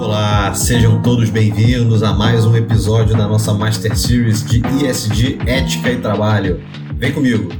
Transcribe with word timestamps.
Olá, 0.00 0.54
sejam 0.54 1.02
todos 1.02 1.28
bem-vindos 1.28 2.02
a 2.02 2.14
mais 2.14 2.46
um 2.46 2.56
episódio 2.56 3.14
da 3.14 3.28
nossa 3.28 3.52
Master 3.52 3.94
Series 3.94 4.42
de 4.42 4.62
ESG 4.82 5.38
Ética 5.46 5.92
e 5.92 6.00
Trabalho. 6.00 6.58
Vem 6.96 7.12
comigo! 7.12 7.50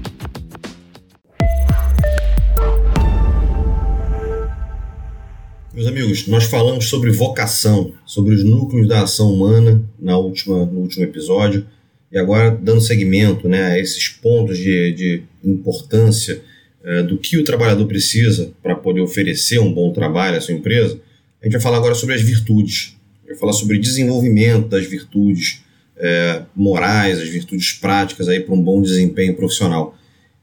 Meus 5.75 5.87
amigos, 5.87 6.27
nós 6.29 6.45
falamos 6.45 6.89
sobre 6.89 7.11
vocação, 7.11 7.93
sobre 8.07 8.35
os 8.35 8.43
núcleos 8.43 8.89
da 8.89 9.03
ação 9.03 9.35
humana 9.35 9.83
na 9.99 10.17
última, 10.17 10.65
no 10.65 10.81
último 10.81 11.05
episódio, 11.05 11.67
e 12.11 12.17
agora 12.17 12.51
dando 12.51 12.81
seguimento 12.81 13.51
né, 13.51 13.65
a 13.73 13.79
esses 13.79 14.09
pontos 14.09 14.57
de, 14.57 14.95
de 14.95 15.23
importância 15.45 16.41
é, 16.83 17.03
do 17.03 17.19
que 17.19 17.37
o 17.37 17.45
trabalhador 17.45 17.87
precisa 17.87 18.51
para 18.63 18.75
poder 18.75 19.03
oferecer 19.03 19.61
um 19.61 19.71
bom 19.71 19.93
trabalho 19.93 20.39
à 20.39 20.41
sua 20.41 20.55
empresa, 20.55 20.99
a 21.41 21.45
gente 21.45 21.53
vai 21.53 21.61
falar 21.61 21.79
agora 21.79 21.95
sobre 21.95 22.15
as 22.15 22.23
virtudes. 22.23 22.97
Vai 23.27 23.37
falar 23.37 23.53
sobre 23.53 23.79
desenvolvimento 23.79 24.69
das 24.69 24.87
virtudes 24.87 25.63
é, 25.97 26.43
morais, 26.55 27.19
as 27.19 27.29
virtudes 27.29 27.73
práticas 27.73 28.29
aí 28.29 28.41
para 28.41 28.55
um 28.55 28.63
bom 28.63 28.83
desempenho 28.83 29.35
profissional. 29.35 29.97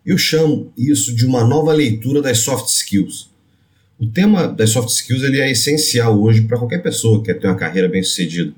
Eu 0.05 0.17
chamo 0.17 0.71
isso 0.77 1.13
de 1.15 1.25
uma 1.25 1.43
nova 1.43 1.73
leitura 1.73 2.21
das 2.21 2.39
soft 2.39 2.67
skills. 2.69 3.29
O 3.99 4.05
tema 4.05 4.47
das 4.47 4.69
soft 4.69 4.89
skills 4.89 5.23
ele 5.23 5.39
é 5.39 5.51
essencial 5.51 6.21
hoje 6.21 6.41
para 6.41 6.57
qualquer 6.57 6.81
pessoa 6.81 7.19
que 7.19 7.25
quer 7.25 7.39
ter 7.39 7.47
uma 7.47 7.55
carreira 7.55 7.89
bem 7.89 8.03
sucedida. 8.03 8.53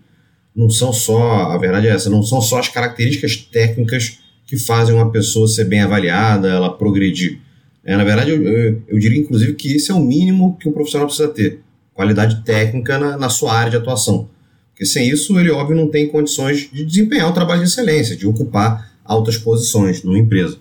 Não 0.55 0.69
são 0.69 0.91
só, 0.91 1.51
a 1.51 1.57
verdade 1.57 1.87
é 1.87 1.91
essa, 1.91 2.09
não 2.09 2.21
são 2.21 2.41
só 2.41 2.59
as 2.59 2.67
características 2.67 3.37
técnicas 3.37 4.19
que 4.45 4.57
fazem 4.57 4.95
uma 4.95 5.11
pessoa 5.11 5.47
ser 5.47 5.65
bem 5.65 5.81
avaliada, 5.81 6.49
ela 6.49 6.75
progredir. 6.75 7.39
É, 7.83 7.95
na 7.95 8.03
verdade, 8.03 8.31
eu, 8.31 8.43
eu, 8.43 8.81
eu, 8.87 8.99
diria 8.99 9.19
inclusive 9.19 9.53
que 9.53 9.73
esse 9.73 9.91
é 9.91 9.93
o 9.93 9.99
mínimo 9.99 10.57
que 10.59 10.67
um 10.67 10.71
profissional 10.71 11.07
precisa 11.07 11.29
ter: 11.29 11.61
qualidade 11.99 12.45
técnica 12.45 12.97
na, 12.97 13.17
na 13.17 13.27
sua 13.27 13.53
área 13.53 13.71
de 13.71 13.75
atuação. 13.75 14.29
Porque 14.69 14.85
sem 14.85 15.09
isso, 15.09 15.37
ele, 15.37 15.51
óbvio, 15.51 15.75
não 15.75 15.89
tem 15.89 16.07
condições 16.07 16.69
de 16.71 16.85
desempenhar 16.85 17.29
um 17.29 17.33
trabalho 17.33 17.59
de 17.59 17.67
excelência, 17.67 18.15
de 18.15 18.25
ocupar 18.25 18.97
altas 19.03 19.35
posições 19.35 20.01
numa 20.01 20.17
empresa. 20.17 20.57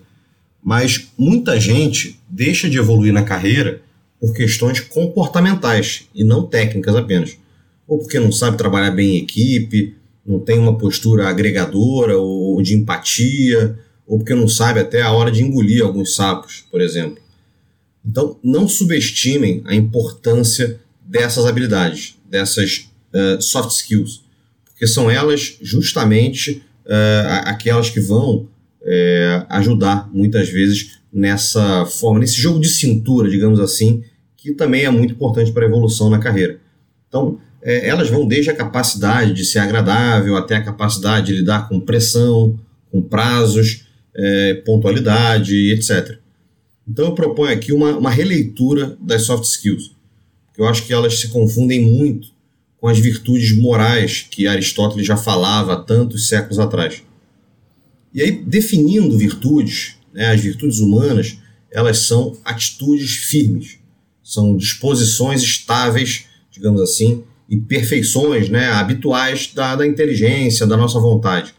Mas 0.61 1.07
muita 1.17 1.57
gente 1.57 2.19
deixa 2.27 2.69
de 2.69 2.77
evoluir 2.77 3.13
na 3.13 3.23
carreira 3.23 3.81
por 4.19 4.33
questões 4.33 4.81
comportamentais 4.81 6.09
e 6.13 6.25
não 6.25 6.45
técnicas 6.45 6.93
apenas. 6.93 7.37
Ou 7.87 7.99
porque 7.99 8.19
não 8.19 8.33
sabe 8.33 8.57
trabalhar 8.57 8.91
bem 8.91 9.11
em 9.15 9.23
equipe, 9.23 9.95
não 10.25 10.41
tem 10.41 10.59
uma 10.59 10.77
postura 10.77 11.29
agregadora 11.29 12.17
ou 12.17 12.61
de 12.61 12.75
empatia, 12.75 13.79
ou 14.05 14.17
porque 14.17 14.35
não 14.35 14.49
sabe 14.49 14.81
até 14.81 15.01
a 15.01 15.13
hora 15.13 15.31
de 15.31 15.41
engolir 15.41 15.85
alguns 15.85 16.15
sapos, 16.15 16.65
por 16.69 16.81
exemplo. 16.81 17.23
Então, 18.05 18.37
não 18.43 18.67
subestimem 18.67 19.61
a 19.65 19.73
importância 19.73 20.81
dessas 21.09 21.47
habilidades, 21.47 22.15
dessas 22.29 22.87
uh, 23.11 23.41
soft 23.41 23.71
skills, 23.71 24.23
porque 24.63 24.85
são 24.85 25.09
elas 25.09 25.57
justamente 25.59 26.63
uh, 26.85 27.45
aquelas 27.45 27.89
que 27.89 27.99
vão 27.99 28.47
uh, 28.81 29.45
ajudar 29.49 30.07
muitas 30.13 30.49
vezes 30.49 30.99
nessa 31.11 31.83
forma, 31.87 32.19
nesse 32.19 32.39
jogo 32.39 32.59
de 32.59 32.69
cintura, 32.69 33.27
digamos 33.27 33.59
assim, 33.59 34.03
que 34.37 34.53
também 34.53 34.83
é 34.83 34.91
muito 34.91 35.15
importante 35.15 35.51
para 35.51 35.65
a 35.65 35.67
evolução 35.67 36.11
na 36.11 36.19
carreira. 36.19 36.59
Então, 37.07 37.39
elas 37.61 38.09
vão 38.09 38.25
desde 38.25 38.49
a 38.51 38.55
capacidade 38.55 39.33
de 39.33 39.43
ser 39.43 39.59
agradável 39.59 40.37
até 40.37 40.55
a 40.55 40.63
capacidade 40.63 41.25
de 41.25 41.39
lidar 41.39 41.67
com 41.67 41.77
pressão, 41.77 42.57
com 42.89 43.01
prazos, 43.01 43.85
pontualidade, 44.63 45.73
etc. 45.73 46.19
Então 46.87 47.07
eu 47.07 47.13
proponho 47.13 47.51
aqui 47.51 47.73
uma, 47.73 47.97
uma 47.97 48.09
releitura 48.09 48.95
das 49.01 49.23
soft 49.23 49.43
skills, 49.43 49.91
eu 50.59 50.65
acho 50.65 50.85
que 50.85 50.91
elas 50.91 51.19
se 51.19 51.29
confundem 51.29 51.81
muito 51.81 52.27
com 52.77 52.89
as 52.89 52.99
virtudes 52.99 53.57
morais 53.57 54.27
que 54.29 54.45
Aristóteles 54.45 55.07
já 55.07 55.15
falava 55.15 55.73
há 55.73 55.77
tantos 55.77 56.27
séculos 56.27 56.59
atrás. 56.59 57.01
E 58.13 58.21
aí, 58.21 58.31
definindo 58.31 59.17
virtudes, 59.17 59.95
né, 60.13 60.27
as 60.27 60.41
virtudes 60.41 60.79
humanas, 60.79 61.37
elas 61.71 61.99
são 61.99 62.37
atitudes 62.43 63.11
firmes, 63.11 63.77
são 64.21 64.57
disposições 64.57 65.41
estáveis, 65.41 66.25
digamos 66.51 66.81
assim, 66.81 67.23
e 67.49 67.55
perfeições 67.55 68.49
né, 68.49 68.67
habituais 68.67 69.51
da, 69.53 69.77
da 69.77 69.87
inteligência, 69.87 70.67
da 70.67 70.75
nossa 70.75 70.99
vontade. 70.99 71.53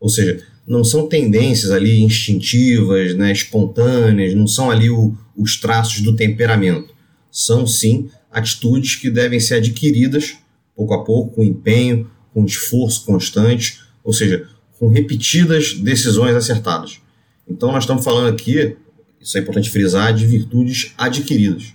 Ou 0.00 0.08
seja, 0.08 0.42
não 0.66 0.82
são 0.82 1.06
tendências 1.06 1.70
ali 1.70 2.00
instintivas, 2.00 3.14
né, 3.14 3.30
espontâneas, 3.30 4.34
não 4.34 4.46
são 4.46 4.70
ali 4.70 4.88
o, 4.88 5.14
os 5.36 5.60
traços 5.60 6.00
do 6.00 6.16
temperamento. 6.16 6.94
São 7.30 7.66
sim 7.66 8.08
atitudes 8.30 8.96
que 8.96 9.10
devem 9.10 9.40
ser 9.40 9.56
adquiridas 9.56 10.36
pouco 10.78 10.94
a 10.94 11.04
pouco, 11.04 11.34
com 11.34 11.42
empenho, 11.42 12.08
com 12.32 12.44
esforço 12.44 13.04
constante, 13.04 13.80
ou 14.04 14.12
seja, 14.12 14.48
com 14.78 14.86
repetidas 14.86 15.74
decisões 15.74 16.36
acertadas. 16.36 17.00
Então, 17.48 17.72
nós 17.72 17.82
estamos 17.82 18.04
falando 18.04 18.32
aqui, 18.32 18.76
isso 19.20 19.36
é 19.36 19.40
importante 19.40 19.70
frisar, 19.70 20.14
de 20.14 20.24
virtudes 20.24 20.92
adquiridas. 20.96 21.74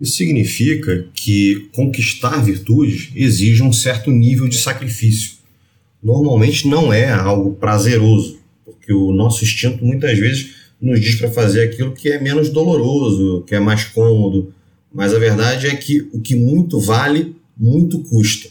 Isso 0.00 0.16
significa 0.16 1.08
que 1.12 1.68
conquistar 1.74 2.44
virtudes 2.44 3.10
exige 3.16 3.62
um 3.64 3.72
certo 3.72 4.12
nível 4.12 4.46
de 4.46 4.58
sacrifício. 4.58 5.32
Normalmente 6.00 6.68
não 6.68 6.92
é 6.92 7.10
algo 7.10 7.54
prazeroso, 7.54 8.38
porque 8.64 8.92
o 8.92 9.10
nosso 9.10 9.42
instinto 9.42 9.84
muitas 9.84 10.16
vezes 10.16 10.54
nos 10.80 11.00
diz 11.00 11.16
para 11.16 11.30
fazer 11.30 11.62
aquilo 11.62 11.94
que 11.94 12.10
é 12.10 12.20
menos 12.20 12.50
doloroso, 12.50 13.42
que 13.44 13.54
é 13.54 13.58
mais 13.58 13.84
cômodo, 13.84 14.54
mas 14.96 15.12
a 15.12 15.18
verdade 15.18 15.66
é 15.66 15.76
que 15.76 16.08
o 16.10 16.22
que 16.22 16.34
muito 16.34 16.80
vale, 16.80 17.36
muito 17.54 17.98
custa. 17.98 18.48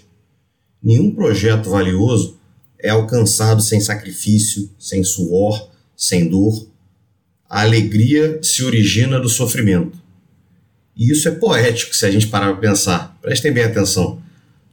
Nenhum 0.81 1.09
projeto 1.09 1.71
valioso 1.71 2.37
é 2.79 2.89
alcançado 2.89 3.63
sem 3.63 3.81
sacrifício, 3.81 4.69
sem 4.77 5.03
suor, 5.03 5.71
sem 5.97 6.29
dor. 6.29 6.67
A 7.49 7.61
alegria 7.61 8.39
se 8.43 8.63
origina 8.63 9.19
do 9.19 9.27
sofrimento. 9.27 9.97
E 10.95 11.11
isso 11.11 11.27
é 11.27 11.31
poético 11.31 11.95
se 11.95 12.05
a 12.05 12.11
gente 12.11 12.27
parar 12.27 12.51
para 12.51 12.69
pensar. 12.69 13.17
Prestem 13.23 13.51
bem 13.51 13.63
atenção. 13.63 14.21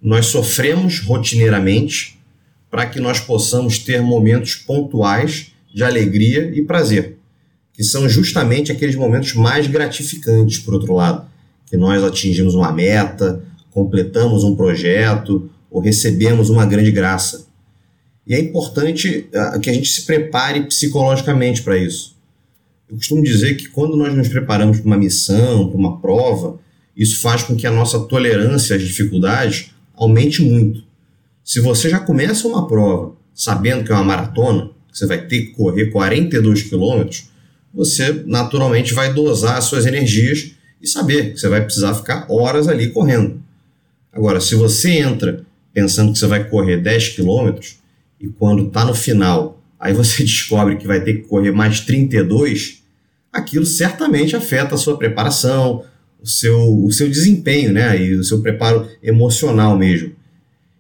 Nós 0.02 0.26
sofremos 0.26 1.00
rotineiramente 1.00 2.20
para 2.70 2.84
que 2.84 3.00
nós 3.00 3.18
possamos 3.18 3.78
ter 3.78 4.02
momentos 4.02 4.56
pontuais 4.56 5.52
de 5.74 5.82
alegria 5.82 6.52
e 6.54 6.62
prazer, 6.66 7.16
que 7.72 7.82
são 7.82 8.06
justamente 8.10 8.70
aqueles 8.70 8.94
momentos 8.94 9.32
mais 9.32 9.66
gratificantes, 9.66 10.58
por 10.58 10.74
outro 10.74 10.92
lado, 10.92 11.31
que 11.72 11.76
nós 11.78 12.04
atingimos 12.04 12.54
uma 12.54 12.70
meta, 12.70 13.42
completamos 13.70 14.44
um 14.44 14.54
projeto 14.54 15.48
ou 15.70 15.80
recebemos 15.80 16.50
uma 16.50 16.66
grande 16.66 16.90
graça. 16.92 17.46
E 18.26 18.34
é 18.34 18.38
importante 18.38 19.26
ah, 19.34 19.58
que 19.58 19.70
a 19.70 19.72
gente 19.72 19.88
se 19.88 20.02
prepare 20.02 20.66
psicologicamente 20.66 21.62
para 21.62 21.78
isso. 21.78 22.14
Eu 22.90 22.96
costumo 22.96 23.22
dizer 23.22 23.54
que 23.54 23.70
quando 23.70 23.96
nós 23.96 24.14
nos 24.14 24.28
preparamos 24.28 24.80
para 24.80 24.86
uma 24.86 24.98
missão, 24.98 25.70
para 25.70 25.78
uma 25.78 25.98
prova, 25.98 26.60
isso 26.94 27.22
faz 27.22 27.42
com 27.42 27.56
que 27.56 27.66
a 27.66 27.70
nossa 27.70 28.00
tolerância 28.00 28.76
às 28.76 28.82
dificuldades 28.82 29.70
aumente 29.94 30.42
muito. 30.42 30.84
Se 31.42 31.58
você 31.58 31.88
já 31.88 31.98
começa 31.98 32.46
uma 32.46 32.68
prova 32.68 33.14
sabendo 33.34 33.82
que 33.82 33.90
é 33.90 33.94
uma 33.94 34.04
maratona, 34.04 34.72
que 34.92 34.98
você 34.98 35.06
vai 35.06 35.26
ter 35.26 35.40
que 35.40 35.52
correr 35.52 35.86
42 35.86 36.64
quilômetros, 36.64 37.30
você 37.72 38.22
naturalmente 38.26 38.92
vai 38.92 39.14
dosar 39.14 39.56
as 39.56 39.64
suas 39.64 39.86
energias 39.86 40.60
e 40.82 40.88
saber 40.88 41.32
que 41.32 41.40
você 41.40 41.48
vai 41.48 41.62
precisar 41.64 41.94
ficar 41.94 42.26
horas 42.28 42.66
ali 42.66 42.90
correndo. 42.90 43.40
Agora, 44.12 44.40
se 44.40 44.54
você 44.54 44.90
entra 44.90 45.44
pensando 45.72 46.12
que 46.12 46.18
você 46.18 46.26
vai 46.26 46.48
correr 46.48 46.78
10 46.78 47.10
quilômetros 47.10 47.78
e 48.20 48.28
quando 48.28 48.66
está 48.66 48.84
no 48.84 48.94
final, 48.94 49.62
aí 49.78 49.94
você 49.94 50.22
descobre 50.24 50.76
que 50.76 50.86
vai 50.86 51.00
ter 51.00 51.14
que 51.14 51.28
correr 51.28 51.52
mais 51.52 51.80
32, 51.80 52.82
aquilo 53.32 53.64
certamente 53.64 54.36
afeta 54.36 54.74
a 54.74 54.78
sua 54.78 54.98
preparação, 54.98 55.84
o 56.20 56.26
seu, 56.26 56.84
o 56.84 56.92
seu 56.92 57.08
desempenho, 57.08 57.72
né? 57.72 58.00
E 58.00 58.14
o 58.14 58.22
seu 58.22 58.40
preparo 58.40 58.88
emocional 59.02 59.76
mesmo. 59.76 60.12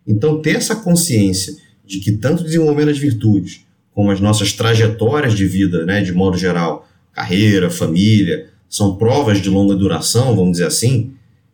Então, 0.06 0.40
ter 0.40 0.56
essa 0.56 0.76
consciência 0.76 1.56
de 1.84 1.98
que 1.98 2.12
tanto 2.12 2.44
desenvolvendo 2.44 2.90
as 2.90 2.98
virtudes, 2.98 3.64
como 3.94 4.10
as 4.10 4.20
nossas 4.20 4.52
trajetórias 4.52 5.34
de 5.34 5.46
vida, 5.46 5.84
né, 5.84 6.00
de 6.02 6.12
modo 6.12 6.36
geral, 6.36 6.88
carreira, 7.12 7.70
família, 7.70 8.48
são 8.72 8.96
provas 8.96 9.42
de 9.42 9.50
longa 9.50 9.76
duração, 9.76 10.34
vamos 10.34 10.52
dizer 10.52 10.66
assim, 10.66 11.12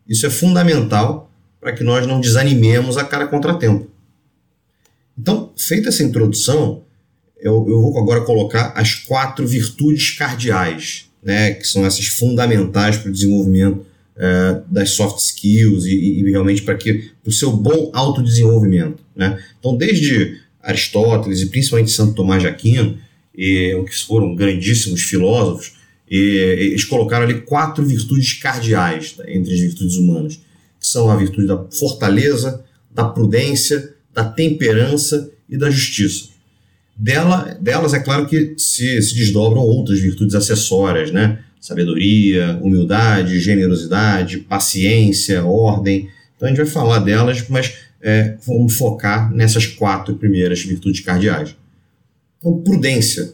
isso 0.08 0.24
é 0.24 0.30
fundamental 0.30 1.28
para 1.60 1.72
que 1.72 1.82
nós 1.82 2.06
não 2.06 2.20
desanimemos 2.20 2.96
a 2.96 3.04
cada 3.04 3.26
contratempo. 3.26 3.90
Então, 5.18 5.50
feita 5.56 5.88
essa 5.88 6.04
introdução, 6.04 6.82
eu, 7.40 7.66
eu 7.68 7.82
vou 7.82 7.98
agora 7.98 8.20
colocar 8.20 8.72
as 8.76 8.94
quatro 8.94 9.44
virtudes 9.44 10.12
cardeais, 10.12 11.10
né, 11.20 11.54
que 11.54 11.66
são 11.66 11.84
essas 11.84 12.06
fundamentais 12.06 12.96
para 12.96 13.08
o 13.08 13.12
desenvolvimento 13.12 13.84
é, 14.16 14.60
das 14.68 14.90
soft 14.90 15.18
skills 15.18 15.86
e, 15.86 16.20
e 16.20 16.30
realmente 16.30 16.62
para 16.62 16.76
que 16.76 17.10
o 17.26 17.32
seu 17.32 17.50
bom 17.50 17.90
autodesenvolvimento. 17.92 19.02
Né? 19.16 19.42
Então, 19.58 19.76
desde 19.76 20.40
Aristóteles 20.62 21.40
e 21.40 21.46
principalmente 21.46 21.90
Santo 21.90 22.14
Tomás 22.14 22.42
de 22.42 22.48
Aquino, 22.48 22.96
e, 23.36 23.76
que 23.88 24.04
foram 24.04 24.36
grandíssimos 24.36 25.02
filósofos, 25.02 25.77
e, 26.10 26.16
eles 26.16 26.84
colocaram 26.84 27.24
ali 27.24 27.42
quatro 27.42 27.84
virtudes 27.84 28.34
cardeais 28.34 29.12
tá, 29.12 29.24
entre 29.28 29.52
as 29.52 29.60
virtudes 29.60 29.96
humanas. 29.96 30.40
que 30.80 30.86
são 30.86 31.10
a 31.10 31.16
virtude 31.16 31.46
da 31.46 31.64
fortaleza, 31.70 32.64
da 32.90 33.04
prudência, 33.04 33.94
da 34.14 34.24
temperança 34.24 35.30
e 35.48 35.56
da 35.56 35.70
justiça. 35.70 36.28
Dela, 36.96 37.56
delas, 37.60 37.94
é 37.94 38.00
claro 38.00 38.26
que 38.26 38.54
se, 38.56 39.00
se 39.02 39.14
desdobram 39.14 39.60
outras 39.60 39.98
virtudes 40.00 40.34
acessórias, 40.34 41.10
né? 41.10 41.40
Sabedoria, 41.60 42.58
humildade, 42.62 43.40
generosidade, 43.40 44.38
paciência, 44.38 45.44
ordem. 45.44 46.08
Então 46.36 46.46
a 46.46 46.50
gente 46.50 46.58
vai 46.58 46.66
falar 46.66 47.00
delas, 47.00 47.44
mas 47.48 47.74
é, 48.00 48.36
vamos 48.46 48.76
focar 48.76 49.32
nessas 49.32 49.66
quatro 49.66 50.14
primeiras 50.16 50.62
virtudes 50.62 51.00
cardeais. 51.00 51.56
Então, 52.38 52.58
prudência. 52.62 53.32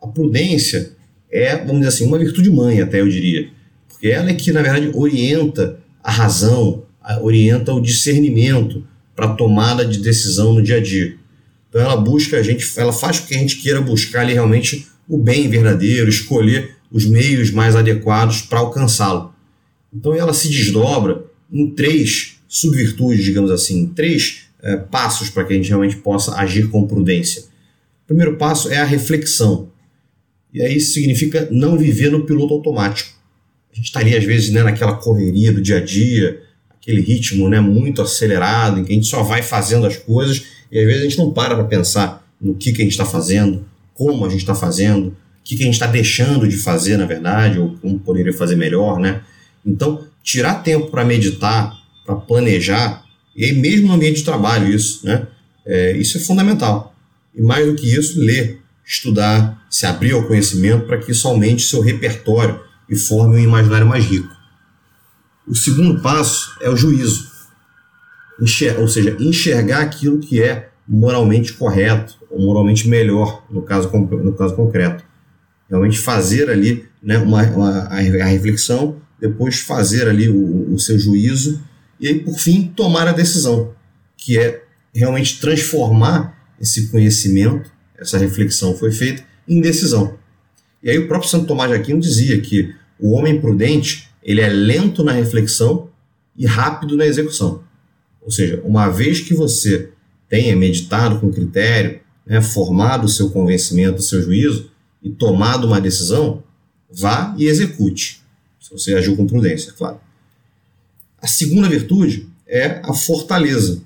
A 0.00 0.06
prudência 0.06 0.92
é, 1.32 1.56
vamos 1.56 1.78
dizer 1.78 1.88
assim, 1.88 2.06
uma 2.06 2.18
virtude 2.18 2.50
mãe, 2.50 2.80
até 2.80 3.00
eu 3.00 3.08
diria. 3.08 3.48
Porque 3.88 4.08
ela 4.08 4.30
é 4.30 4.34
que, 4.34 4.52
na 4.52 4.60
verdade, 4.60 4.90
orienta 4.94 5.78
a 6.04 6.10
razão, 6.10 6.84
orienta 7.22 7.72
o 7.72 7.80
discernimento 7.80 8.84
para 9.16 9.26
a 9.26 9.34
tomada 9.34 9.84
de 9.84 9.98
decisão 9.98 10.52
no 10.52 10.62
dia 10.62 10.76
a 10.76 10.80
dia. 10.80 11.16
Então 11.68 11.80
ela 11.80 11.96
busca 11.96 12.36
a 12.36 12.42
gente, 12.42 12.70
ela 12.76 12.92
faz 12.92 13.18
com 13.18 13.28
que 13.28 13.34
a 13.34 13.38
gente 13.38 13.56
queira 13.56 13.80
buscar 13.80 14.20
ali 14.20 14.34
realmente 14.34 14.86
o 15.08 15.16
bem 15.16 15.48
verdadeiro, 15.48 16.08
escolher 16.08 16.76
os 16.90 17.06
meios 17.06 17.50
mais 17.50 17.74
adequados 17.74 18.42
para 18.42 18.58
alcançá-lo. 18.58 19.34
Então 19.92 20.14
ela 20.14 20.34
se 20.34 20.48
desdobra 20.48 21.24
em 21.50 21.70
três 21.70 22.36
subvirtudes, 22.46 23.24
digamos 23.24 23.50
assim, 23.50 23.86
três 23.86 24.48
é, 24.62 24.76
passos 24.76 25.30
para 25.30 25.44
que 25.44 25.54
a 25.54 25.56
gente 25.56 25.68
realmente 25.68 25.96
possa 25.96 26.34
agir 26.36 26.68
com 26.68 26.86
prudência. 26.86 27.42
O 28.04 28.08
primeiro 28.08 28.36
passo 28.36 28.70
é 28.70 28.76
a 28.76 28.84
reflexão. 28.84 29.71
E 30.52 30.62
aí 30.62 30.76
isso 30.76 30.92
significa 30.92 31.48
não 31.50 31.78
viver 31.78 32.10
no 32.10 32.24
piloto 32.24 32.54
automático. 32.54 33.10
A 33.72 33.76
gente 33.76 33.86
estaria, 33.86 34.18
às 34.18 34.24
vezes, 34.24 34.50
né, 34.50 34.62
naquela 34.62 34.94
correria 34.94 35.52
do 35.52 35.62
dia 35.62 35.78
a 35.78 35.80
dia, 35.80 36.42
aquele 36.70 37.00
ritmo 37.00 37.48
né, 37.48 37.60
muito 37.60 38.02
acelerado, 38.02 38.80
em 38.80 38.84
que 38.84 38.92
a 38.92 38.94
gente 38.94 39.06
só 39.06 39.22
vai 39.22 39.42
fazendo 39.42 39.86
as 39.86 39.96
coisas 39.96 40.44
e 40.70 40.78
às 40.78 40.86
vezes 40.86 41.00
a 41.00 41.04
gente 41.04 41.18
não 41.18 41.30
para 41.30 41.54
para 41.54 41.64
pensar 41.64 42.26
no 42.40 42.54
que, 42.54 42.72
que 42.72 42.82
a 42.82 42.84
gente 42.84 42.92
está 42.92 43.04
fazendo, 43.04 43.64
como 43.94 44.24
a 44.24 44.28
gente 44.28 44.40
está 44.40 44.54
fazendo, 44.54 45.08
o 45.08 45.14
que, 45.44 45.56
que 45.56 45.62
a 45.62 45.66
gente 45.66 45.74
está 45.74 45.86
deixando 45.86 46.48
de 46.48 46.56
fazer, 46.56 46.96
na 46.96 47.04
verdade, 47.04 47.58
ou 47.58 47.76
como 47.76 47.98
poderia 47.98 48.32
fazer 48.32 48.56
melhor, 48.56 48.98
né? 48.98 49.22
Então, 49.64 50.04
tirar 50.22 50.62
tempo 50.62 50.90
para 50.90 51.04
meditar, 51.04 51.72
para 52.04 52.16
planejar, 52.16 53.04
e 53.36 53.44
aí 53.44 53.52
mesmo 53.52 53.88
no 53.88 53.94
ambiente 53.94 54.16
de 54.16 54.24
trabalho 54.24 54.72
isso, 54.72 55.04
né? 55.04 55.26
É, 55.64 55.96
isso 55.96 56.16
é 56.16 56.20
fundamental. 56.20 56.94
E 57.34 57.42
mais 57.42 57.66
do 57.66 57.74
que 57.74 57.86
isso, 57.86 58.18
ler, 58.18 58.61
estudar, 58.84 59.64
se 59.70 59.86
abrir 59.86 60.12
ao 60.12 60.24
conhecimento 60.24 60.86
para 60.86 60.98
que 60.98 61.12
isso 61.12 61.26
aumente 61.28 61.64
seu 61.64 61.80
repertório 61.80 62.60
e 62.88 62.96
forme 62.96 63.36
um 63.36 63.38
imaginário 63.38 63.86
mais 63.86 64.04
rico. 64.04 64.30
O 65.46 65.54
segundo 65.54 66.00
passo 66.00 66.56
é 66.60 66.68
o 66.68 66.76
juízo, 66.76 67.30
ou 68.78 68.88
seja, 68.88 69.16
enxergar 69.18 69.80
aquilo 69.80 70.18
que 70.18 70.42
é 70.42 70.70
moralmente 70.86 71.52
correto 71.52 72.18
ou 72.30 72.40
moralmente 72.40 72.88
melhor 72.88 73.44
no 73.50 73.62
caso, 73.62 73.88
no 73.90 74.32
caso 74.34 74.54
concreto. 74.54 75.04
Realmente 75.68 75.98
fazer 75.98 76.50
ali 76.50 76.86
né, 77.02 77.18
uma, 77.18 77.42
uma 77.44 77.70
a 77.88 78.00
reflexão, 78.26 79.00
depois 79.20 79.60
fazer 79.60 80.08
ali 80.08 80.28
o, 80.28 80.74
o 80.74 80.78
seu 80.78 80.98
juízo 80.98 81.62
e 82.02 82.08
aí, 82.08 82.18
por 82.18 82.36
fim, 82.36 82.72
tomar 82.74 83.06
a 83.06 83.12
decisão, 83.12 83.72
que 84.16 84.36
é 84.36 84.64
realmente 84.92 85.40
transformar 85.40 86.36
esse 86.60 86.88
conhecimento, 86.88 87.70
essa 88.02 88.18
reflexão 88.18 88.76
foi 88.76 88.92
feita, 88.92 89.24
em 89.48 89.60
decisão. 89.60 90.18
E 90.82 90.90
aí 90.90 90.98
o 90.98 91.08
próprio 91.08 91.30
Santo 91.30 91.46
Tomás 91.46 91.70
de 91.70 91.76
Aquino 91.76 92.00
dizia 92.00 92.40
que 92.40 92.74
o 92.98 93.12
homem 93.12 93.40
prudente 93.40 94.08
ele 94.22 94.40
é 94.40 94.48
lento 94.48 95.02
na 95.02 95.12
reflexão 95.12 95.88
e 96.36 96.46
rápido 96.46 96.96
na 96.96 97.06
execução. 97.06 97.62
Ou 98.20 98.30
seja, 98.30 98.60
uma 98.64 98.88
vez 98.88 99.20
que 99.20 99.34
você 99.34 99.90
tenha 100.28 100.54
meditado 100.56 101.18
com 101.18 101.32
critério, 101.32 102.00
né, 102.24 102.40
formado 102.40 103.04
o 103.04 103.08
seu 103.08 103.30
convencimento, 103.30 103.98
o 103.98 104.02
seu 104.02 104.22
juízo 104.22 104.70
e 105.02 105.10
tomado 105.10 105.66
uma 105.66 105.80
decisão, 105.80 106.42
vá 106.90 107.34
e 107.36 107.46
execute. 107.46 108.22
Se 108.60 108.70
você 108.70 108.94
agiu 108.94 109.16
com 109.16 109.26
prudência, 109.26 109.72
claro. 109.72 110.00
A 111.20 111.26
segunda 111.26 111.68
virtude 111.68 112.28
é 112.46 112.80
a 112.82 112.94
fortaleza. 112.94 113.82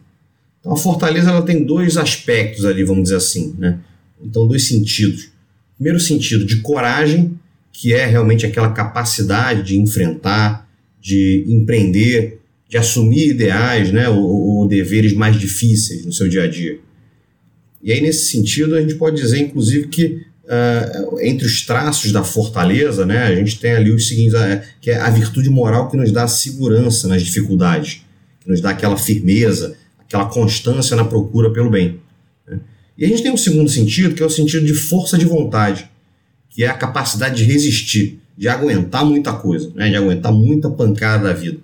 Então, 0.60 0.72
a 0.72 0.76
fortaleza 0.76 1.30
ela 1.30 1.42
tem 1.42 1.64
dois 1.64 1.96
aspectos 1.96 2.64
ali, 2.64 2.84
vamos 2.84 3.04
dizer 3.04 3.16
assim, 3.16 3.54
né? 3.58 3.80
Então, 4.22 4.46
dois 4.46 4.66
sentidos. 4.66 5.28
Primeiro 5.76 6.00
sentido 6.00 6.44
de 6.44 6.56
coragem 6.56 7.38
que 7.78 7.92
é 7.92 8.06
realmente 8.06 8.46
aquela 8.46 8.72
capacidade 8.72 9.62
de 9.62 9.76
enfrentar, 9.76 10.66
de 10.98 11.44
empreender, 11.46 12.40
de 12.68 12.78
assumir 12.78 13.28
ideais 13.28 13.92
né, 13.92 14.08
ou, 14.08 14.24
ou, 14.24 14.66
deveres 14.66 15.12
mais 15.12 15.38
difíceis 15.38 16.04
no 16.06 16.12
seu 16.12 16.26
dia 16.26 16.44
a 16.44 16.48
dia. 16.48 16.78
E 17.82 17.92
aí, 17.92 18.00
nesse 18.00 18.30
sentido, 18.30 18.74
a 18.74 18.80
gente 18.80 18.94
pode 18.94 19.16
dizer, 19.16 19.38
inclusive, 19.38 19.88
que 19.88 20.22
uh, 20.44 21.20
entre 21.20 21.46
os 21.46 21.66
traços 21.66 22.12
da 22.12 22.24
fortaleza, 22.24 23.04
né, 23.04 23.24
a 23.24 23.34
gente 23.34 23.60
tem 23.60 23.72
ali 23.72 23.90
os 23.90 24.08
seguintes, 24.08 24.34
uh, 24.34 24.60
que 24.80 24.90
é 24.90 24.98
a 24.98 25.10
virtude 25.10 25.50
moral 25.50 25.90
que 25.90 25.98
nos 25.98 26.10
dá 26.10 26.26
segurança 26.26 27.06
nas 27.06 27.22
dificuldades, 27.22 28.02
que 28.40 28.48
nos 28.48 28.62
dá 28.62 28.70
aquela 28.70 28.96
firmeza, 28.96 29.76
aquela 30.00 30.24
constância 30.24 30.96
na 30.96 31.04
procura 31.04 31.52
pelo 31.52 31.70
bem. 31.70 32.00
Né? 32.48 32.58
E 32.98 33.04
a 33.04 33.08
gente 33.08 33.22
tem 33.22 33.32
um 33.32 33.36
segundo 33.36 33.68
sentido, 33.68 34.14
que 34.14 34.22
é 34.22 34.26
o 34.26 34.30
sentido 34.30 34.64
de 34.64 34.74
força 34.74 35.18
de 35.18 35.26
vontade, 35.26 35.88
que 36.48 36.64
é 36.64 36.68
a 36.68 36.74
capacidade 36.74 37.36
de 37.36 37.44
resistir, 37.44 38.18
de 38.36 38.48
aguentar 38.48 39.04
muita 39.04 39.32
coisa, 39.32 39.70
né? 39.74 39.90
de 39.90 39.96
aguentar 39.96 40.32
muita 40.32 40.70
pancada 40.70 41.24
da 41.24 41.32
vida. 41.32 41.58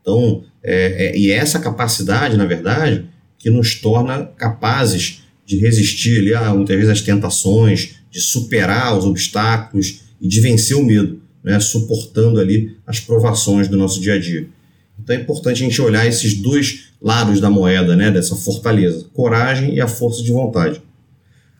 Então, 0.00 0.44
é, 0.62 1.06
é, 1.06 1.18
e 1.18 1.30
é 1.30 1.34
essa 1.34 1.58
capacidade, 1.58 2.36
na 2.36 2.46
verdade, 2.46 3.04
que 3.38 3.50
nos 3.50 3.74
torna 3.74 4.24
capazes 4.36 5.22
de 5.44 5.58
resistir 5.58 6.18
ali, 6.18 6.34
a, 6.34 6.54
muitas 6.54 6.76
vezes 6.76 6.90
às 6.90 7.00
tentações, 7.00 7.96
de 8.10 8.20
superar 8.20 8.96
os 8.96 9.04
obstáculos 9.04 10.02
e 10.20 10.28
de 10.28 10.40
vencer 10.40 10.76
o 10.76 10.84
medo, 10.84 11.20
né? 11.44 11.60
suportando 11.60 12.40
ali 12.40 12.76
as 12.86 13.00
provações 13.00 13.68
do 13.68 13.76
nosso 13.76 14.00
dia 14.00 14.14
a 14.14 14.18
dia. 14.18 14.48
Então 15.02 15.16
é 15.16 15.18
importante 15.20 15.62
a 15.62 15.66
gente 15.66 15.82
olhar 15.82 16.06
esses 16.06 16.34
dois 16.34 16.91
lados 17.02 17.40
da 17.40 17.50
moeda, 17.50 17.96
né? 17.96 18.10
dessa 18.10 18.36
fortaleza, 18.36 19.06
coragem 19.12 19.74
e 19.74 19.80
a 19.80 19.88
força 19.88 20.22
de 20.22 20.30
vontade. 20.30 20.80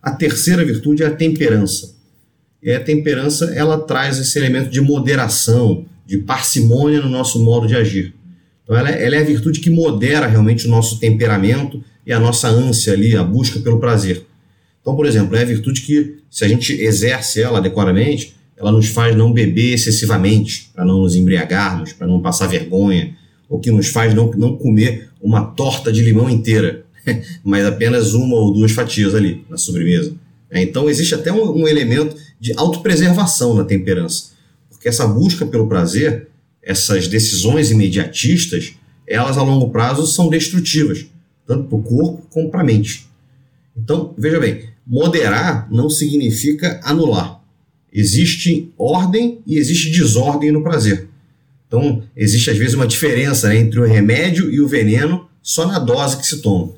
A 0.00 0.12
terceira 0.12 0.64
virtude 0.64 1.02
é 1.02 1.06
a 1.06 1.14
temperança. 1.14 1.94
E 2.62 2.70
a 2.70 2.80
temperança 2.80 3.52
ela 3.54 3.78
traz 3.78 4.18
esse 4.18 4.38
elemento 4.38 4.70
de 4.70 4.80
moderação, 4.80 5.84
de 6.06 6.18
parcimônia 6.18 7.00
no 7.00 7.08
nosso 7.08 7.42
modo 7.42 7.66
de 7.66 7.74
agir. 7.74 8.14
Então 8.62 8.76
ela 8.76 8.90
é, 8.90 9.04
ela 9.04 9.16
é 9.16 9.18
a 9.18 9.24
virtude 9.24 9.60
que 9.60 9.70
modera 9.70 10.26
realmente 10.26 10.66
o 10.66 10.70
nosso 10.70 11.00
temperamento 11.00 11.82
e 12.06 12.12
a 12.12 12.20
nossa 12.20 12.48
ânsia 12.48 12.92
ali, 12.92 13.16
a 13.16 13.24
busca 13.24 13.58
pelo 13.58 13.80
prazer. 13.80 14.24
Então, 14.80 14.94
por 14.96 15.06
exemplo, 15.06 15.36
é 15.36 15.42
a 15.42 15.44
virtude 15.44 15.82
que, 15.82 16.18
se 16.30 16.44
a 16.44 16.48
gente 16.48 16.72
exerce 16.72 17.40
ela 17.40 17.58
adequadamente, 17.58 18.34
ela 18.56 18.70
nos 18.70 18.88
faz 18.88 19.16
não 19.16 19.32
beber 19.32 19.74
excessivamente, 19.74 20.70
para 20.74 20.84
não 20.84 21.00
nos 21.00 21.14
embriagarmos, 21.14 21.92
para 21.92 22.06
não 22.06 22.20
passar 22.20 22.46
vergonha, 22.46 23.16
ou 23.48 23.60
que 23.60 23.70
nos 23.70 23.88
faz 23.88 24.14
não, 24.14 24.30
não 24.32 24.56
comer 24.56 25.08
uma 25.22 25.44
torta 25.44 25.92
de 25.92 26.02
limão 26.02 26.28
inteira, 26.28 26.84
mas 27.44 27.64
apenas 27.64 28.12
uma 28.12 28.36
ou 28.36 28.52
duas 28.52 28.72
fatias 28.72 29.14
ali 29.14 29.44
na 29.48 29.56
sobremesa. 29.56 30.14
É, 30.50 30.60
então 30.60 30.90
existe 30.90 31.14
até 31.14 31.32
um, 31.32 31.62
um 31.62 31.68
elemento 31.68 32.16
de 32.38 32.52
autopreservação 32.56 33.54
na 33.54 33.64
temperança, 33.64 34.32
porque 34.68 34.88
essa 34.88 35.06
busca 35.06 35.46
pelo 35.46 35.68
prazer, 35.68 36.28
essas 36.62 37.08
decisões 37.08 37.70
imediatistas, 37.70 38.74
elas 39.06 39.38
a 39.38 39.42
longo 39.42 39.70
prazo 39.70 40.06
são 40.06 40.28
destrutivas, 40.28 41.06
tanto 41.46 41.64
para 41.64 41.78
o 41.78 41.82
corpo 41.82 42.26
como 42.30 42.50
para 42.50 42.60
a 42.60 42.64
mente. 42.64 43.06
Então, 43.76 44.14
veja 44.18 44.38
bem, 44.38 44.64
moderar 44.86 45.68
não 45.70 45.88
significa 45.88 46.80
anular. 46.82 47.40
Existe 47.92 48.72
ordem 48.76 49.40
e 49.46 49.56
existe 49.56 49.90
desordem 49.90 50.50
no 50.50 50.62
prazer. 50.62 51.08
Então, 51.72 52.02
existe 52.14 52.50
às 52.50 52.58
vezes 52.58 52.74
uma 52.74 52.86
diferença 52.86 53.48
né, 53.48 53.56
entre 53.56 53.80
o 53.80 53.86
remédio 53.86 54.50
e 54.50 54.60
o 54.60 54.68
veneno 54.68 55.26
só 55.40 55.66
na 55.66 55.78
dose 55.78 56.18
que 56.18 56.26
se 56.26 56.42
toma. 56.42 56.74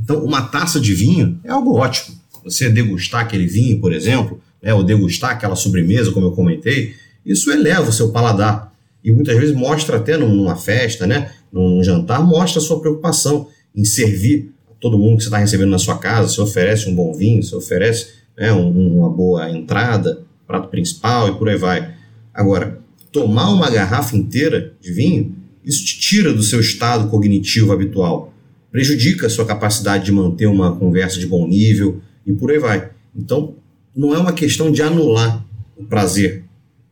Então, 0.00 0.24
uma 0.24 0.42
taça 0.42 0.80
de 0.80 0.92
vinho 0.92 1.38
é 1.44 1.50
algo 1.52 1.76
ótimo 1.76 2.20
você 2.44 2.68
degustar 2.68 3.22
aquele 3.22 3.46
vinho, 3.46 3.80
por 3.80 3.92
exemplo, 3.92 4.40
né, 4.62 4.74
ou 4.74 4.82
degustar 4.82 5.30
aquela 5.30 5.56
sobremesa, 5.56 6.10
como 6.10 6.26
eu 6.26 6.32
comentei, 6.32 6.94
isso 7.24 7.50
eleva 7.50 7.88
o 7.88 7.92
seu 7.92 8.10
paladar. 8.10 8.72
E 9.04 9.10
muitas 9.10 9.36
vezes 9.36 9.54
mostra 9.54 9.96
até 9.96 10.16
numa 10.16 10.56
festa, 10.56 11.06
né, 11.06 11.30
num 11.52 11.82
jantar, 11.82 12.22
mostra 12.24 12.60
a 12.60 12.64
sua 12.64 12.80
preocupação 12.80 13.48
em 13.74 13.84
servir 13.84 14.52
a 14.70 14.74
todo 14.80 14.98
mundo 14.98 15.18
que 15.18 15.22
você 15.22 15.28
está 15.28 15.38
recebendo 15.38 15.70
na 15.70 15.78
sua 15.78 15.98
casa. 15.98 16.28
Você 16.28 16.40
oferece 16.40 16.88
um 16.88 16.94
bom 16.94 17.12
vinho, 17.12 17.42
você 17.42 17.54
oferece 17.54 18.08
né, 18.36 18.52
um, 18.52 18.98
uma 18.98 19.10
boa 19.10 19.50
entrada, 19.50 20.22
prato 20.46 20.68
principal 20.68 21.28
e 21.28 21.34
por 21.36 21.48
aí 21.48 21.56
vai. 21.56 21.94
Agora, 22.32 22.81
tomar 23.12 23.50
uma 23.50 23.70
garrafa 23.70 24.16
inteira 24.16 24.74
de 24.80 24.92
vinho, 24.92 25.36
isso 25.64 25.84
te 25.84 26.00
tira 26.00 26.32
do 26.32 26.42
seu 26.42 26.58
estado 26.60 27.08
cognitivo 27.08 27.70
habitual, 27.70 28.32
prejudica 28.70 29.26
a 29.26 29.30
sua 29.30 29.44
capacidade 29.44 30.06
de 30.06 30.12
manter 30.12 30.46
uma 30.46 30.74
conversa 30.74 31.20
de 31.20 31.26
bom 31.26 31.46
nível, 31.46 32.00
e 32.26 32.32
por 32.32 32.50
aí 32.50 32.58
vai. 32.58 32.90
Então, 33.14 33.54
não 33.94 34.14
é 34.14 34.18
uma 34.18 34.32
questão 34.32 34.72
de 34.72 34.82
anular 34.82 35.44
o 35.76 35.84
prazer, 35.84 36.44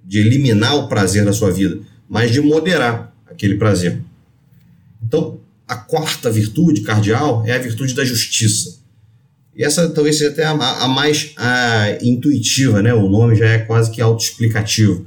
de 0.05 0.19
eliminar 0.19 0.77
o 0.77 0.89
prazer 0.89 1.25
da 1.25 1.33
sua 1.33 1.51
vida, 1.51 1.81
mas 2.09 2.31
de 2.31 2.41
moderar 2.41 3.15
aquele 3.27 3.57
prazer. 3.57 4.01
Então, 5.03 5.41
a 5.67 5.77
quarta 5.77 6.31
virtude 6.31 6.83
cardial 6.83 7.45
é 7.47 7.53
a 7.53 7.59
virtude 7.59 7.95
da 7.95 8.05
justiça. 8.05 8.81
E 9.57 9.65
essa 9.65 9.89
talvez 9.89 10.19
seja 10.19 10.31
até 10.31 10.45
a, 10.45 10.51
a 10.51 10.89
mais 10.89 11.33
a, 11.37 11.99
intuitiva, 12.03 12.83
né? 12.83 12.93
O 12.93 13.09
nome 13.09 13.37
já 13.37 13.47
é 13.47 13.59
quase 13.59 13.91
que 13.91 14.01
autoexplicativo. 14.01 15.07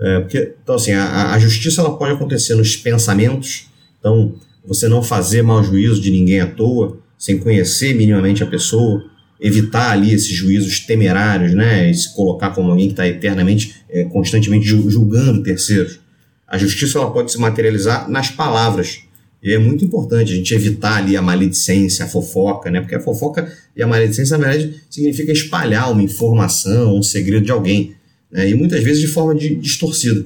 É, 0.00 0.20
porque, 0.20 0.54
então, 0.62 0.76
assim, 0.76 0.92
a, 0.92 1.32
a 1.32 1.38
justiça 1.38 1.80
ela 1.80 1.96
pode 1.96 2.12
acontecer 2.12 2.54
nos 2.54 2.76
pensamentos, 2.76 3.66
então, 3.98 4.34
você 4.64 4.88
não 4.88 5.02
fazer 5.02 5.42
mau 5.42 5.62
juízo 5.62 6.00
de 6.00 6.10
ninguém 6.10 6.40
à 6.40 6.46
toa, 6.46 6.98
sem 7.18 7.38
conhecer 7.38 7.94
minimamente 7.94 8.42
a 8.42 8.46
pessoa, 8.46 9.04
evitar 9.40 9.90
ali 9.90 10.12
esses 10.12 10.28
juízos 10.28 10.80
temerários, 10.80 11.54
né? 11.54 11.90
E 11.90 11.94
se 11.94 12.14
colocar 12.14 12.50
como 12.50 12.70
alguém 12.70 12.86
que 12.86 12.92
está 12.92 13.08
eternamente, 13.08 13.76
é, 13.88 14.04
constantemente 14.04 14.66
julgando 14.66 15.42
terceiros. 15.42 16.00
A 16.46 16.56
justiça 16.56 16.98
ela 16.98 17.10
pode 17.10 17.32
se 17.32 17.38
materializar 17.38 18.08
nas 18.08 18.30
palavras. 18.30 19.00
E 19.42 19.52
é 19.52 19.58
muito 19.58 19.84
importante 19.84 20.32
a 20.32 20.36
gente 20.36 20.52
evitar 20.52 20.96
ali 20.96 21.16
a 21.16 21.22
maledicência, 21.22 22.04
a 22.04 22.08
fofoca, 22.08 22.70
né? 22.70 22.80
Porque 22.80 22.96
a 22.96 23.00
fofoca 23.00 23.52
e 23.76 23.82
a 23.82 23.86
maledicência, 23.86 24.36
na 24.36 24.48
verdade, 24.48 24.82
significa 24.90 25.30
espalhar 25.30 25.92
uma 25.92 26.02
informação, 26.02 26.96
um 26.96 27.02
segredo 27.02 27.44
de 27.44 27.52
alguém. 27.52 27.94
Né? 28.30 28.50
E 28.50 28.54
muitas 28.54 28.82
vezes 28.82 29.00
de 29.00 29.08
forma 29.08 29.34
de, 29.34 29.54
distorcida. 29.54 30.24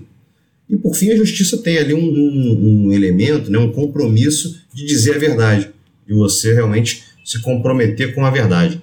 E 0.69 0.77
por 0.77 0.95
fim, 0.95 1.11
a 1.11 1.17
justiça 1.17 1.59
tem 1.59 1.79
ali 1.79 1.93
um, 1.93 2.03
um, 2.03 2.87
um 2.87 2.93
elemento, 2.93 3.51
né? 3.51 3.59
um 3.59 3.73
compromisso 3.73 4.63
de 4.73 4.87
dizer 4.87 5.17
a 5.17 5.19
verdade, 5.19 5.71
de 6.07 6.15
você 6.15 6.55
realmente 6.55 7.05
se 7.25 7.41
comprometer 7.41 8.15
com 8.15 8.25
a 8.25 8.31
verdade. 8.31 8.83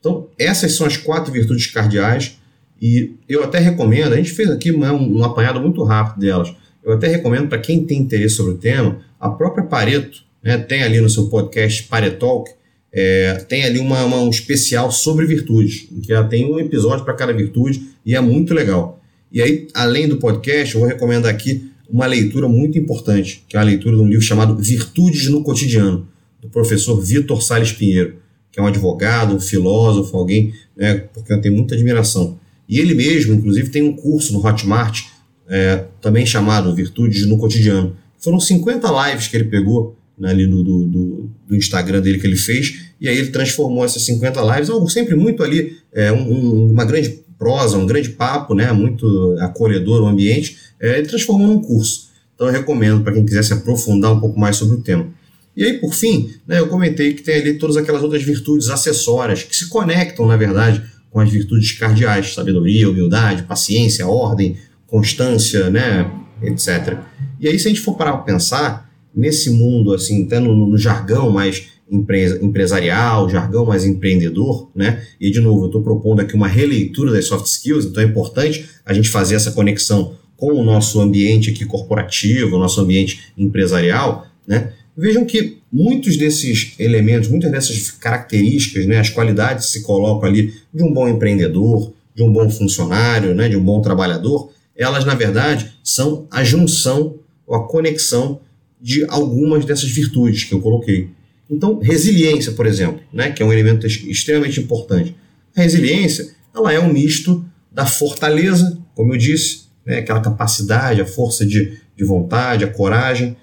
Então, 0.00 0.28
essas 0.38 0.72
são 0.72 0.86
as 0.86 0.96
quatro 0.96 1.32
virtudes 1.32 1.66
cardeais 1.66 2.36
e 2.80 3.14
eu 3.28 3.42
até 3.42 3.58
recomendo, 3.58 4.12
a 4.12 4.16
gente 4.16 4.30
fez 4.30 4.50
aqui 4.50 4.70
um, 4.70 4.84
um 5.18 5.24
apanhado 5.24 5.60
muito 5.60 5.82
rápido 5.82 6.20
delas, 6.20 6.54
eu 6.84 6.92
até 6.92 7.08
recomendo 7.08 7.48
para 7.48 7.58
quem 7.58 7.84
tem 7.84 7.98
interesse 7.98 8.36
sobre 8.36 8.52
o 8.52 8.58
tema, 8.58 9.00
a 9.18 9.30
própria 9.30 9.64
Pareto, 9.64 10.22
né, 10.42 10.58
tem 10.58 10.82
ali 10.82 11.00
no 11.00 11.10
seu 11.10 11.28
podcast 11.28 11.82
Paretalk, 11.84 12.50
é, 12.92 13.34
tem 13.48 13.64
ali 13.64 13.78
uma, 13.78 14.04
uma, 14.04 14.20
um 14.20 14.30
especial 14.30 14.90
sobre 14.90 15.26
virtudes, 15.26 15.88
em 15.92 16.00
que 16.00 16.12
ela 16.12 16.26
tem 16.26 16.50
um 16.50 16.58
episódio 16.58 17.04
para 17.04 17.14
cada 17.14 17.32
virtude 17.32 17.88
e 18.04 18.14
é 18.14 18.20
muito 18.20 18.54
legal. 18.54 19.02
E 19.30 19.42
aí, 19.42 19.68
além 19.74 20.08
do 20.08 20.16
podcast, 20.16 20.74
eu 20.74 20.80
vou 20.80 20.88
recomendar 20.88 21.30
aqui 21.30 21.70
uma 21.88 22.06
leitura 22.06 22.48
muito 22.48 22.78
importante, 22.78 23.44
que 23.48 23.56
é 23.56 23.60
a 23.60 23.62
leitura 23.62 23.96
de 23.96 24.02
um 24.02 24.06
livro 24.06 24.22
chamado 24.22 24.56
Virtudes 24.56 25.28
no 25.28 25.42
Cotidiano, 25.42 26.08
do 26.40 26.48
professor 26.48 27.00
Vitor 27.00 27.42
Sales 27.42 27.72
Pinheiro, 27.72 28.16
que 28.50 28.58
é 28.58 28.62
um 28.62 28.66
advogado, 28.66 29.34
um 29.34 29.40
filósofo, 29.40 30.16
alguém 30.16 30.54
né, 30.76 31.04
porque 31.12 31.32
eu 31.32 31.40
tenho 31.40 31.54
muita 31.54 31.74
admiração. 31.74 32.38
E 32.68 32.78
ele 32.80 32.94
mesmo, 32.94 33.34
inclusive, 33.34 33.70
tem 33.70 33.82
um 33.82 33.94
curso 33.94 34.32
no 34.32 34.44
Hotmart, 34.44 35.02
é, 35.48 35.84
também 36.00 36.26
chamado 36.26 36.74
Virtudes 36.74 37.26
no 37.26 37.38
Cotidiano. 37.38 37.96
Foram 38.18 38.40
50 38.40 39.08
lives 39.08 39.28
que 39.28 39.36
ele 39.36 39.44
pegou 39.44 39.95
né, 40.18 40.30
ali 40.30 40.46
do, 40.46 40.62
do, 40.62 41.30
do, 41.46 41.56
Instagram 41.56 42.00
dele 42.00 42.18
que 42.18 42.26
ele 42.26 42.36
fez, 42.36 42.86
e 43.00 43.08
aí 43.08 43.16
ele 43.16 43.28
transformou 43.28 43.84
essas 43.84 44.04
50 44.04 44.40
lives, 44.54 44.70
algo 44.70 44.88
sempre 44.88 45.14
muito 45.14 45.42
ali, 45.42 45.76
é, 45.92 46.10
um, 46.10 46.70
uma 46.70 46.84
grande 46.84 47.20
prosa, 47.38 47.76
um 47.76 47.86
grande 47.86 48.10
papo, 48.10 48.54
né, 48.54 48.72
muito 48.72 49.36
acolhedor 49.40 50.02
o 50.02 50.06
ambiente, 50.06 50.56
é, 50.80 50.98
ele 50.98 51.08
transformou 51.08 51.46
num 51.46 51.60
curso. 51.60 52.08
Então 52.34 52.46
eu 52.46 52.52
recomendo 52.52 53.02
para 53.02 53.12
quem 53.12 53.24
quiser 53.24 53.42
se 53.42 53.52
aprofundar 53.52 54.12
um 54.12 54.20
pouco 54.20 54.38
mais 54.38 54.56
sobre 54.56 54.76
o 54.76 54.82
tema. 54.82 55.08
E 55.56 55.64
aí, 55.64 55.78
por 55.78 55.94
fim, 55.94 56.30
né, 56.46 56.58
eu 56.58 56.68
comentei 56.68 57.14
que 57.14 57.22
tem 57.22 57.36
ali 57.36 57.54
todas 57.54 57.78
aquelas 57.78 58.02
outras 58.02 58.22
virtudes 58.22 58.68
acessórias 58.68 59.42
que 59.42 59.56
se 59.56 59.68
conectam, 59.68 60.26
na 60.26 60.36
verdade, 60.36 60.82
com 61.10 61.18
as 61.18 61.30
virtudes 61.30 61.72
cardeais, 61.72 62.34
sabedoria, 62.34 62.90
humildade, 62.90 63.44
paciência, 63.44 64.06
ordem, 64.06 64.58
constância, 64.86 65.70
né, 65.70 66.10
etc. 66.42 66.98
E 67.40 67.48
aí, 67.48 67.58
se 67.58 67.68
a 67.68 67.70
gente 67.70 67.80
for 67.80 67.96
parar 67.96 68.12
para 68.18 68.34
pensar, 68.34 68.85
nesse 69.16 69.50
mundo, 69.50 69.94
assim, 69.94 70.26
até 70.26 70.38
no, 70.38 70.54
no 70.54 70.76
jargão 70.76 71.30
mais 71.30 71.68
empresa, 71.90 72.38
empresarial, 72.44 73.28
jargão 73.28 73.64
mais 73.64 73.84
empreendedor, 73.84 74.70
né? 74.74 75.02
E 75.20 75.30
de 75.30 75.40
novo, 75.40 75.62
eu 75.62 75.66
estou 75.66 75.82
propondo 75.82 76.20
aqui 76.20 76.34
uma 76.34 76.48
releitura 76.48 77.12
das 77.12 77.26
soft 77.26 77.46
skills, 77.46 77.86
então 77.86 78.02
é 78.02 78.06
importante 78.06 78.68
a 78.84 78.92
gente 78.92 79.08
fazer 79.08 79.36
essa 79.36 79.52
conexão 79.52 80.14
com 80.36 80.52
o 80.52 80.64
nosso 80.64 81.00
ambiente 81.00 81.50
aqui 81.50 81.64
corporativo, 81.64 82.56
o 82.56 82.58
nosso 82.58 82.80
ambiente 82.80 83.32
empresarial, 83.38 84.26
né? 84.46 84.72
Vejam 84.96 85.24
que 85.24 85.58
muitos 85.70 86.16
desses 86.16 86.74
elementos, 86.78 87.28
muitas 87.28 87.50
dessas 87.50 87.90
características, 87.90 88.86
né, 88.86 88.98
as 88.98 89.10
qualidades 89.10 89.66
se 89.66 89.82
colocam 89.82 90.26
ali 90.26 90.54
de 90.72 90.82
um 90.82 90.92
bom 90.92 91.06
empreendedor, 91.06 91.92
de 92.14 92.22
um 92.22 92.32
bom 92.32 92.48
funcionário, 92.48 93.34
né, 93.34 93.46
de 93.46 93.56
um 93.56 93.62
bom 93.62 93.82
trabalhador, 93.82 94.50
elas, 94.74 95.04
na 95.04 95.14
verdade, 95.14 95.70
são 95.84 96.26
a 96.30 96.42
junção 96.42 97.16
ou 97.46 97.56
a 97.56 97.68
conexão 97.68 98.40
de 98.80 99.04
algumas 99.08 99.64
dessas 99.64 99.90
virtudes 99.90 100.44
que 100.44 100.52
eu 100.52 100.60
coloquei. 100.60 101.08
Então, 101.50 101.78
resiliência, 101.78 102.52
por 102.52 102.66
exemplo, 102.66 103.00
né, 103.12 103.30
que 103.30 103.42
é 103.42 103.46
um 103.46 103.52
elemento 103.52 103.86
extremamente 103.86 104.60
importante. 104.60 105.14
A 105.56 105.62
resiliência 105.62 106.34
ela 106.54 106.72
é 106.72 106.80
um 106.80 106.92
misto 106.92 107.44
da 107.70 107.86
fortaleza, 107.86 108.78
como 108.94 109.12
eu 109.14 109.18
disse, 109.18 109.66
né, 109.84 109.98
aquela 109.98 110.20
capacidade, 110.20 111.00
a 111.00 111.06
força 111.06 111.44
de, 111.44 111.78
de 111.96 112.04
vontade, 112.04 112.64
a 112.64 112.68
coragem, 112.68 113.36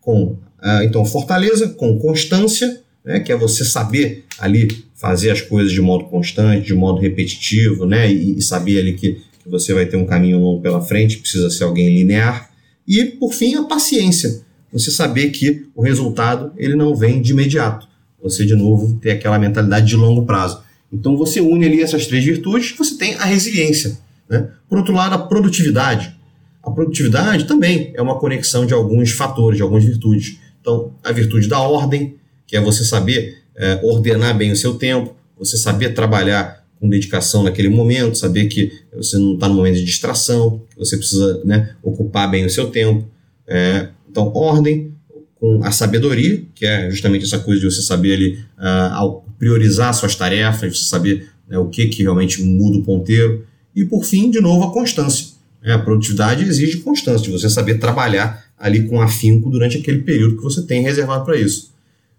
com 0.00 0.36
ah, 0.60 0.84
então, 0.84 1.04
fortaleza 1.04 1.68
com 1.68 1.98
constância, 1.98 2.80
né, 3.04 3.20
que 3.20 3.30
é 3.30 3.36
você 3.36 3.64
saber 3.64 4.24
ali 4.38 4.68
fazer 4.94 5.30
as 5.30 5.40
coisas 5.40 5.72
de 5.72 5.80
modo 5.80 6.04
constante, 6.06 6.66
de 6.66 6.74
modo 6.74 7.00
repetitivo, 7.00 7.86
né, 7.86 8.12
e, 8.12 8.36
e 8.38 8.42
saber 8.42 8.80
ali 8.80 8.94
que, 8.94 9.20
que 9.42 9.48
você 9.48 9.72
vai 9.72 9.86
ter 9.86 9.96
um 9.96 10.04
caminho 10.04 10.40
longo 10.40 10.60
pela 10.60 10.80
frente, 10.80 11.18
precisa 11.18 11.48
ser 11.50 11.64
alguém 11.64 11.94
linear. 11.94 12.50
E, 12.86 13.04
por 13.04 13.32
fim, 13.32 13.54
a 13.54 13.64
paciência. 13.64 14.42
Você 14.72 14.90
saber 14.90 15.30
que 15.30 15.66
o 15.74 15.82
resultado 15.82 16.52
ele 16.56 16.74
não 16.74 16.94
vem 16.94 17.22
de 17.22 17.32
imediato. 17.32 17.88
Você, 18.22 18.44
de 18.44 18.54
novo, 18.54 18.98
ter 19.00 19.12
aquela 19.12 19.38
mentalidade 19.38 19.86
de 19.86 19.96
longo 19.96 20.26
prazo. 20.26 20.62
Então, 20.92 21.16
você 21.16 21.40
une 21.40 21.66
ali 21.66 21.82
essas 21.82 22.06
três 22.06 22.24
virtudes, 22.24 22.74
você 22.76 22.96
tem 22.96 23.14
a 23.14 23.24
resiliência. 23.24 23.98
Né? 24.28 24.48
Por 24.68 24.78
outro 24.78 24.94
lado, 24.94 25.14
a 25.14 25.18
produtividade. 25.18 26.16
A 26.62 26.70
produtividade 26.70 27.44
também 27.44 27.92
é 27.94 28.02
uma 28.02 28.18
conexão 28.18 28.66
de 28.66 28.74
alguns 28.74 29.10
fatores, 29.12 29.56
de 29.56 29.62
algumas 29.62 29.84
virtudes. 29.84 30.38
Então, 30.60 30.92
a 31.02 31.12
virtude 31.12 31.48
da 31.48 31.60
ordem, 31.60 32.16
que 32.46 32.56
é 32.56 32.60
você 32.60 32.84
saber 32.84 33.38
é, 33.56 33.80
ordenar 33.82 34.36
bem 34.36 34.52
o 34.52 34.56
seu 34.56 34.74
tempo, 34.74 35.14
você 35.38 35.56
saber 35.56 35.94
trabalhar 35.94 36.64
com 36.80 36.88
dedicação 36.88 37.42
naquele 37.42 37.68
momento, 37.68 38.16
saber 38.16 38.46
que 38.46 38.72
você 38.94 39.18
não 39.18 39.34
está 39.34 39.48
no 39.48 39.54
momento 39.54 39.76
de 39.76 39.84
distração, 39.84 40.62
que 40.70 40.76
você 40.78 40.96
precisa 40.96 41.42
né, 41.44 41.74
ocupar 41.82 42.30
bem 42.30 42.44
o 42.44 42.50
seu 42.50 42.70
tempo. 42.70 43.04
É, 43.46 43.88
então, 44.10 44.32
ordem 44.34 44.92
com 45.34 45.62
a 45.62 45.70
sabedoria, 45.70 46.42
que 46.54 46.66
é 46.66 46.90
justamente 46.90 47.24
essa 47.24 47.38
coisa 47.38 47.60
de 47.60 47.66
você 47.66 47.80
saber 47.80 48.14
ali, 48.14 48.38
uh, 48.58 49.22
priorizar 49.38 49.94
suas 49.94 50.14
tarefas, 50.14 50.78
você 50.78 50.84
saber 50.84 51.28
né, 51.48 51.58
o 51.58 51.66
que, 51.66 51.86
que 51.86 52.02
realmente 52.02 52.42
muda 52.42 52.78
o 52.78 52.82
ponteiro. 52.82 53.46
E, 53.74 53.84
por 53.84 54.04
fim, 54.04 54.30
de 54.30 54.40
novo, 54.40 54.64
a 54.64 54.72
constância. 54.72 55.38
É, 55.62 55.72
a 55.72 55.78
produtividade 55.78 56.44
exige 56.44 56.78
constância, 56.78 57.24
de 57.24 57.30
você 57.30 57.48
saber 57.48 57.78
trabalhar 57.78 58.44
ali 58.58 58.84
com 58.84 59.00
afinco 59.00 59.50
durante 59.50 59.78
aquele 59.78 60.02
período 60.02 60.36
que 60.36 60.42
você 60.42 60.62
tem 60.62 60.82
reservado 60.82 61.24
para 61.24 61.36
isso. 61.36 61.72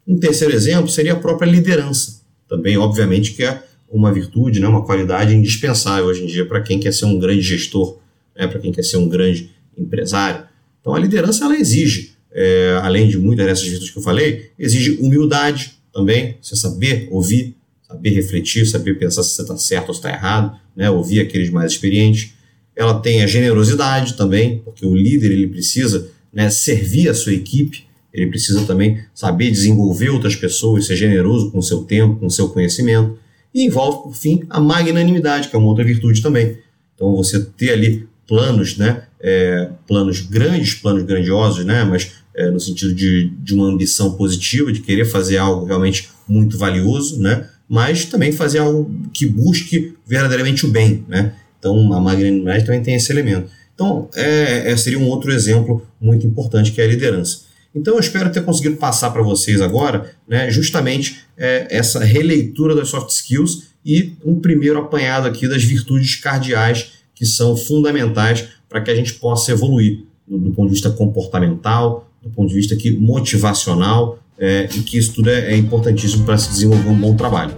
Um 0.08 0.17
terceiro 0.17 0.53
exemplo 0.53 0.89
seria 0.89 1.13
a 1.13 1.15
própria 1.15 1.50
liderança. 1.50 2.22
Também, 2.48 2.77
obviamente, 2.77 3.34
que 3.34 3.43
é 3.43 3.62
uma 3.89 4.12
virtude, 4.12 4.60
né, 4.60 4.67
uma 4.67 4.86
qualidade 4.86 5.36
indispensável 5.36 6.05
hoje 6.05 6.24
em 6.24 6.27
dia 6.27 6.46
para 6.46 6.62
quem 6.62 6.79
quer 6.79 6.93
ser 6.93 7.05
um 7.05 7.17
grande 7.17 7.41
gestor, 7.41 7.98
né, 8.36 8.48
para 8.48 8.60
quem 8.60 8.72
quer 8.72 8.84
ser 8.84 8.98
um 8.98 9.08
grande 9.08 9.51
empresário. 9.77 10.49
Então, 10.89 10.98
a 10.98 11.00
liderança 11.00 11.46
ela 11.46 11.55
exige, 11.55 12.13
é, 12.34 12.79
além 12.81 13.08
de 13.08 13.15
muitas 13.15 13.46
dessas 13.46 13.63
virtudes 13.63 13.91
que 13.91 14.00
eu 14.00 14.01
falei, 14.01 14.50
exige 14.58 14.98
humildade 15.00 15.74
também, 15.93 16.38
você 16.41 16.55
saber 16.55 17.08
ouvir, 17.12 17.55
saber 17.88 18.10
refletir, 18.10 18.65
saber 18.65 18.98
pensar 18.98 19.22
se 19.22 19.36
você 19.36 19.43
está 19.43 19.55
certo 19.55 19.89
ou 19.89 19.93
se 19.93 20.00
está 20.00 20.10
errado, 20.10 20.58
né, 20.75 20.89
ouvir 20.89 21.19
aqueles 21.19 21.51
mais 21.51 21.74
experientes. 21.74 22.34
Ela 22.75 23.00
tem 23.00 23.22
a 23.22 23.27
generosidade 23.27 24.15
também, 24.15 24.63
porque 24.65 24.84
o 24.84 24.96
líder 24.96 25.31
ele 25.31 25.46
precisa 25.46 26.10
né, 26.34 26.50
servir 26.50 27.08
a 27.08 27.13
sua 27.13 27.34
equipe, 27.34 27.86
ele 28.12 28.25
precisa 28.25 28.65
também 28.65 29.00
saber 29.13 29.51
desenvolver 29.51 30.10
outras 30.10 30.36
pessoas, 30.36 30.88
ser 30.88 30.96
generoso 30.96 31.51
com 31.51 31.60
o 31.60 31.63
seu 31.63 31.84
tempo, 31.84 32.19
com 32.19 32.25
o 32.25 32.31
seu 32.31 32.50
conhecimento. 32.50 33.15
E 33.53 33.63
envolve, 33.63 34.01
por 34.01 34.15
fim, 34.15 34.41
a 34.50 34.60
magnanimidade, 34.60 35.50
que 35.50 35.55
é 35.55 35.60
uma 35.60 35.67
outra 35.67 35.84
virtude 35.84 36.19
também. 36.19 36.58
Então, 36.96 37.15
você 37.15 37.39
ter 37.39 37.74
ali 37.74 38.08
planos, 38.25 38.75
né, 38.75 39.03
é, 39.21 39.69
planos 39.88 40.21
grandes, 40.21 40.73
planos 40.73 41.03
grandiosos, 41.03 41.65
né, 41.65 41.83
mas 41.83 42.11
é, 42.35 42.49
no 42.49 42.59
sentido 42.59 42.93
de, 42.93 43.29
de 43.41 43.53
uma 43.53 43.65
ambição 43.65 44.13
positiva, 44.13 44.71
de 44.71 44.81
querer 44.81 45.05
fazer 45.05 45.38
algo 45.38 45.65
realmente 45.65 46.09
muito 46.27 46.57
valioso, 46.57 47.19
né, 47.19 47.47
mas 47.67 48.05
também 48.05 48.31
fazer 48.31 48.59
algo 48.59 48.91
que 49.13 49.25
busque 49.25 49.93
verdadeiramente 50.07 50.65
o 50.65 50.71
bem. 50.71 51.05
Né? 51.07 51.33
Então, 51.59 51.93
a 51.93 51.99
magnanimidade 51.99 52.65
também 52.65 52.81
tem 52.81 52.95
esse 52.95 53.11
elemento. 53.11 53.51
Então, 53.75 54.09
é, 54.15 54.71
é, 54.71 54.77
seria 54.77 54.97
um 54.97 55.07
outro 55.07 55.31
exemplo 55.31 55.85
muito 56.01 56.25
importante 56.25 56.71
que 56.71 56.81
é 56.81 56.83
a 56.83 56.88
liderança. 56.88 57.41
Então, 57.73 57.93
eu 57.93 57.99
espero 57.99 58.31
ter 58.31 58.43
conseguido 58.43 58.77
passar 58.77 59.11
para 59.11 59.21
vocês 59.21 59.61
agora 59.61 60.11
né, 60.27 60.49
justamente 60.49 61.19
é, 61.38 61.67
essa 61.69 62.03
releitura 62.03 62.75
das 62.75 62.89
soft 62.89 63.11
skills 63.11 63.69
e 63.85 64.13
um 64.25 64.39
primeiro 64.39 64.79
apanhado 64.79 65.27
aqui 65.27 65.47
das 65.47 65.63
virtudes 65.63 66.15
cardeais 66.15 66.91
que 67.13 67.25
são 67.25 67.55
fundamentais 67.55 68.47
para 68.69 68.81
que 68.81 68.91
a 68.91 68.95
gente 68.95 69.15
possa 69.15 69.51
evoluir 69.51 70.05
do, 70.27 70.38
do 70.38 70.51
ponto 70.51 70.67
de 70.67 70.73
vista 70.75 70.91
comportamental, 70.91 72.07
do 72.21 72.29
ponto 72.29 72.49
de 72.49 72.55
vista 72.55 72.75
aqui 72.75 72.91
motivacional, 72.91 74.19
é, 74.38 74.69
e 74.73 74.79
que 74.79 74.97
isso 74.97 75.13
tudo 75.15 75.29
é, 75.29 75.53
é 75.53 75.57
importantíssimo 75.57 76.25
para 76.25 76.38
se 76.38 76.49
desenvolver 76.49 76.89
um 76.89 76.99
bom 76.99 77.15
trabalho. 77.15 77.53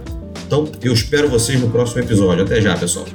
Então, 0.46 0.68
eu 0.82 0.92
espero 0.92 1.28
vocês 1.28 1.60
no 1.60 1.70
próximo 1.70 2.02
episódio. 2.02 2.44
Até 2.44 2.60
já, 2.60 2.76
pessoal. 2.76 3.06